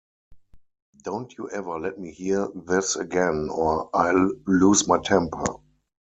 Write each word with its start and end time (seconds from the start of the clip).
Don't 1.03 1.31
you 1.37 1.47
ever 1.51 1.79
let 1.79 1.99
me 1.99 2.11
hear 2.11 2.47
this 2.55 2.95
again, 2.95 3.49
or 3.53 3.87
I'll 3.93 4.31
lose 4.47 4.87
my 4.87 4.97
temper. 4.97 5.43